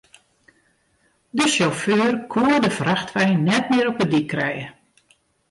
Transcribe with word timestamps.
De 1.37 1.45
sjauffeur 1.51 2.13
koe 2.31 2.55
de 2.65 2.71
frachtwein 2.79 3.39
net 3.49 3.65
mear 3.69 3.87
op 3.91 3.97
de 4.01 4.07
dyk 4.11 4.27
krije. 4.31 4.67